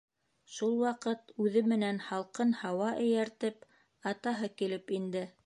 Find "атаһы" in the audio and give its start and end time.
4.15-4.53